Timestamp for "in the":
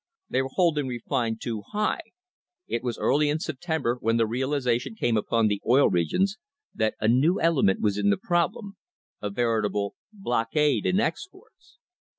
7.99-8.17